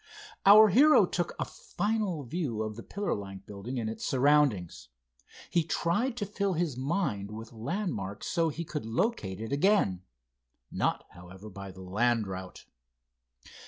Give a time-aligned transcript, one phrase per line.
[0.47, 4.89] Our hero took a final view of the pillar like building and its surroundings.
[5.51, 10.01] He tried to fill his mind with landmarks so he could locate it again.
[10.71, 12.65] Not, however, by the land route.